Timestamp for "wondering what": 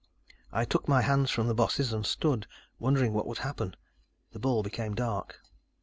2.79-3.27